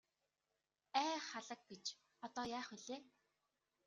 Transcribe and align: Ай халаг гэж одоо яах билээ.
Ай 1.01 1.11
халаг 1.29 1.61
гэж 1.69 1.85
одоо 2.25 2.45
яах 2.59 2.69
билээ. 2.75 3.01